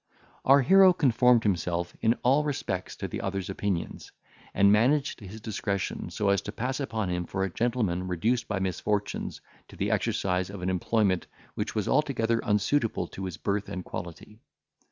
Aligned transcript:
Our 0.45 0.63
hero 0.63 0.93
conformed 0.93 1.43
himself 1.43 1.95
in 2.01 2.15
all 2.23 2.43
respects 2.43 2.95
to 2.95 3.07
the 3.07 3.21
other's 3.21 3.51
opinions, 3.51 4.11
and 4.51 4.71
managed 4.71 5.19
his 5.19 5.39
discretion 5.39 6.09
so 6.09 6.29
as 6.29 6.41
to 6.41 6.51
pass 6.51 6.79
upon 6.79 7.11
him 7.11 7.27
for 7.27 7.43
a 7.43 7.53
gentleman 7.53 8.07
reduced 8.07 8.47
by 8.47 8.57
misfortunes 8.57 9.41
to 9.67 9.75
the 9.75 9.91
exercise 9.91 10.49
of 10.49 10.63
an 10.63 10.71
employment 10.71 11.27
which 11.53 11.75
was 11.75 11.87
altogether 11.87 12.39
unsuitable 12.43 13.05
to 13.09 13.25
his 13.25 13.37
birth 13.37 13.69
and 13.69 13.85
quality. 13.85 14.39